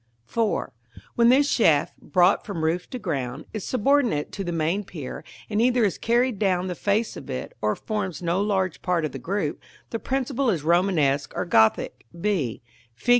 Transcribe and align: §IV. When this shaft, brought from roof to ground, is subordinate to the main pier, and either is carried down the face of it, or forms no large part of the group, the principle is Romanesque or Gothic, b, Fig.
§IV. 0.67 0.71
When 1.13 1.29
this 1.29 1.47
shaft, 1.47 2.01
brought 2.01 2.43
from 2.43 2.63
roof 2.63 2.89
to 2.89 2.97
ground, 2.97 3.45
is 3.53 3.63
subordinate 3.63 4.31
to 4.31 4.43
the 4.43 4.51
main 4.51 4.83
pier, 4.83 5.23
and 5.47 5.61
either 5.61 5.83
is 5.83 5.99
carried 5.99 6.39
down 6.39 6.65
the 6.65 6.73
face 6.73 7.15
of 7.15 7.29
it, 7.29 7.53
or 7.61 7.75
forms 7.75 8.19
no 8.19 8.41
large 8.41 8.81
part 8.81 9.05
of 9.05 9.11
the 9.11 9.19
group, 9.19 9.61
the 9.91 9.99
principle 9.99 10.49
is 10.49 10.63
Romanesque 10.63 11.33
or 11.35 11.45
Gothic, 11.45 12.07
b, 12.19 12.63
Fig. 12.95 13.09